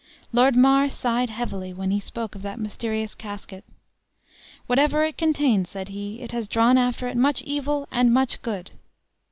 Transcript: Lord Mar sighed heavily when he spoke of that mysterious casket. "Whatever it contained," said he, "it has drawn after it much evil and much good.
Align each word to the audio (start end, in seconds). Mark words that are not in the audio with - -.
Lord 0.33 0.55
Mar 0.55 0.89
sighed 0.89 1.29
heavily 1.29 1.73
when 1.73 1.91
he 1.91 1.99
spoke 1.99 2.33
of 2.33 2.41
that 2.41 2.59
mysterious 2.59 3.13
casket. 3.13 3.63
"Whatever 4.65 5.03
it 5.05 5.15
contained," 5.15 5.67
said 5.67 5.89
he, 5.89 6.21
"it 6.21 6.31
has 6.31 6.47
drawn 6.47 6.75
after 6.75 7.07
it 7.07 7.15
much 7.15 7.43
evil 7.43 7.87
and 7.91 8.11
much 8.11 8.41
good. 8.41 8.71